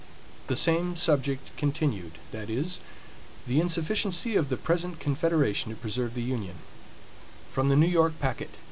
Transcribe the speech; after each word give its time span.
20 0.47 0.47
The 0.47 0.55
Same 0.55 0.95
Subject 0.95 1.55
Continued 1.57 2.13
(The 2.31 2.49
Insufficiency 3.61 4.35
of 4.35 4.49
the 4.49 4.57
Present 4.57 4.99
Confederation 4.99 5.69
to 5.69 5.77
Preserve 5.77 6.15
the 6.15 6.23
Union) 6.23 6.55
From 7.51 7.69
the 7.69 7.75
New 7.75 7.85
York 7.85 8.19
Packet. 8.19 8.49